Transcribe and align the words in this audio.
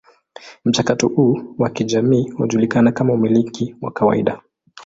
Mchakato 0.65 1.07
huu 1.07 1.55
wa 1.57 1.69
kijamii 1.69 2.29
hujulikana 2.31 2.91
kama 2.91 3.13
umiliki 3.13 3.75
wa 3.81 3.91
kawaida. 3.91 4.41